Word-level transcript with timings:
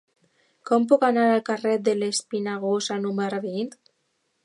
Com 0.69 0.87
puc 0.91 1.05
anar 1.09 1.27
al 1.35 1.45
carrer 1.51 1.75
de 1.89 1.95
l'Espinagosa 2.01 3.01
número 3.07 3.45
vint? 3.49 3.75